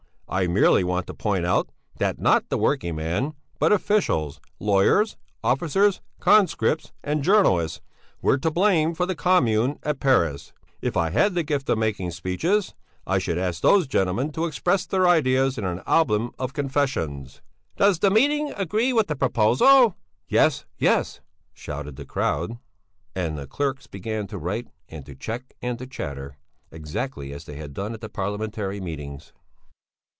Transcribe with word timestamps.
"I 0.33 0.47
merely 0.47 0.85
want 0.85 1.07
to 1.07 1.13
point 1.13 1.45
out 1.45 1.69
that 1.97 2.17
not 2.17 2.47
the 2.47 2.57
working 2.57 2.95
men, 2.95 3.33
but 3.59 3.73
officials, 3.73 4.39
lawyers, 4.61 5.17
officers 5.43 5.99
conscripts 6.21 6.93
and 7.03 7.21
journalists 7.21 7.81
were 8.21 8.37
to 8.37 8.49
blame 8.49 8.93
for 8.93 9.05
the 9.05 9.13
Commune 9.13 9.77
at 9.83 9.99
Paris. 9.99 10.53
If 10.81 10.95
I 10.95 11.09
had 11.09 11.33
the 11.33 11.43
gift 11.43 11.67
of 11.69 11.79
making 11.79 12.11
speeches, 12.11 12.73
I 13.05 13.17
should 13.17 13.37
ask 13.37 13.59
those 13.59 13.87
gentlemen 13.89 14.31
to 14.31 14.45
express 14.45 14.85
their 14.85 15.05
ideas 15.05 15.57
in 15.57 15.65
an 15.65 15.81
album 15.85 16.31
of 16.39 16.53
confessions." 16.53 17.41
"Does 17.75 17.99
the 17.99 18.09
meeting 18.09 18.53
agree 18.55 18.93
to 18.93 19.03
the 19.05 19.17
proposal?" 19.17 19.97
"Yes, 20.29 20.63
yes!" 20.77 21.19
And 21.67 21.97
the 21.97 23.47
clerks 23.49 23.87
began 23.87 24.27
to 24.27 24.37
write 24.37 24.69
and 24.87 25.05
to 25.07 25.13
check 25.13 25.57
and 25.61 25.77
to 25.77 25.85
chatter, 25.87 26.37
exactly 26.71 27.33
as 27.33 27.43
they 27.43 27.57
had 27.57 27.73
done 27.73 27.93
at 27.93 27.99
the 27.99 28.07
Parliamentary 28.07 28.79
meetings. 28.79 29.33